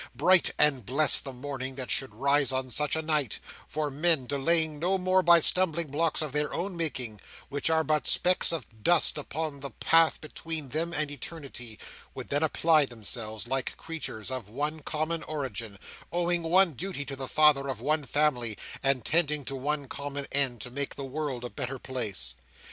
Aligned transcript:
Bright 0.15 0.49
and 0.57 0.83
blest 0.83 1.25
the 1.25 1.31
morning 1.31 1.75
that 1.75 1.91
should 1.91 2.15
rise 2.15 2.51
on 2.51 2.71
such 2.71 2.95
a 2.95 3.03
night: 3.03 3.37
for 3.67 3.91
men, 3.91 4.25
delayed 4.25 4.71
no 4.79 4.97
more 4.97 5.21
by 5.21 5.39
stumbling 5.39 5.89
blocks 5.89 6.23
of 6.23 6.31
their 6.31 6.51
own 6.51 6.75
making, 6.75 7.21
which 7.49 7.69
are 7.69 7.83
but 7.83 8.07
specks 8.07 8.51
of 8.51 8.65
dust 8.83 9.15
upon 9.19 9.59
the 9.59 9.69
path 9.69 10.19
between 10.19 10.69
them 10.69 10.91
and 10.91 11.11
eternity, 11.11 11.77
would 12.15 12.29
then 12.29 12.41
apply 12.41 12.83
themselves, 12.87 13.47
like 13.47 13.77
creatures 13.77 14.31
of 14.31 14.49
one 14.49 14.79
common 14.79 15.21
origin, 15.21 15.77
owing 16.11 16.41
one 16.41 16.73
duty 16.73 17.05
to 17.05 17.15
the 17.15 17.27
Father 17.27 17.67
of 17.67 17.79
one 17.79 18.03
family, 18.03 18.57
and 18.81 19.05
tending 19.05 19.45
to 19.45 19.55
one 19.55 19.87
common 19.87 20.25
end, 20.31 20.59
to 20.61 20.71
make 20.71 20.95
the 20.95 21.05
world 21.05 21.43
a 21.45 21.49
better 21.51 21.77
place! 21.77 22.33